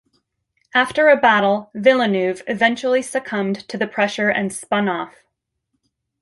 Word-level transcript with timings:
After 0.73 1.09
a 1.09 1.15
battle 1.15 1.69
Villeneuve 1.75 2.41
eventually 2.47 3.03
succumbed 3.03 3.67
to 3.69 3.77
the 3.77 3.85
pressure 3.85 4.29
and 4.29 4.51
spun 4.51 4.89
off. 4.89 5.27